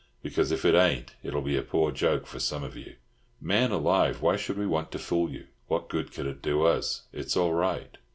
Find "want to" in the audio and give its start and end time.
4.65-4.97